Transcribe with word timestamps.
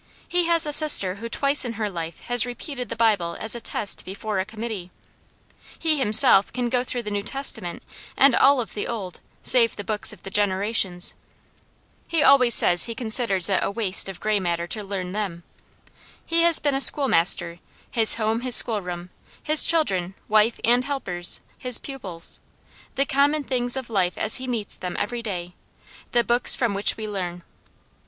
He 0.27 0.45
has 0.45 0.65
a 0.65 0.73
sister 0.73 1.13
who 1.17 1.29
twice 1.29 1.63
in 1.63 1.73
her 1.73 1.87
life 1.87 2.21
has 2.21 2.43
repeated 2.43 2.89
the 2.89 2.95
Bible 2.95 3.37
as 3.39 3.53
a 3.53 3.61
test 3.61 4.03
before 4.03 4.39
a 4.39 4.45
committee. 4.45 4.89
He, 5.77 5.99
himself, 5.99 6.51
can 6.51 6.69
go 6.69 6.83
through 6.83 7.03
the 7.03 7.11
New 7.11 7.21
Testament 7.21 7.83
and 8.17 8.35
all 8.35 8.59
of 8.59 8.73
the 8.73 8.87
Old 8.87 9.19
save 9.43 9.75
the 9.75 9.83
books 9.83 10.11
of 10.11 10.23
the 10.23 10.31
generations. 10.31 11.13
He 12.07 12.23
always 12.23 12.55
says 12.55 12.85
he 12.85 12.95
considers 12.95 13.47
it 13.47 13.59
a 13.61 13.69
waste 13.69 14.09
of 14.09 14.19
gray 14.19 14.39
matter 14.39 14.65
to 14.65 14.83
learn 14.83 15.11
them. 15.11 15.43
He 16.25 16.41
has 16.41 16.57
been 16.57 16.73
a 16.73 16.81
schoolmaster, 16.81 17.59
his 17.91 18.15
home 18.15 18.41
his 18.41 18.55
schoolroom, 18.55 19.11
his 19.43 19.63
children, 19.63 20.15
wife 20.27 20.59
and 20.65 20.83
helpers 20.83 21.41
his 21.59 21.77
pupils; 21.77 22.39
the 22.95 23.05
common 23.05 23.43
things 23.43 23.77
of 23.77 23.87
life 23.87 24.17
as 24.17 24.37
he 24.37 24.47
meets 24.47 24.77
them 24.77 24.95
every 24.97 25.21
day, 25.21 25.53
the 26.11 26.23
books 26.23 26.55
from 26.55 26.73
which 26.73 26.97
we 26.97 27.07
learn. 27.07 27.43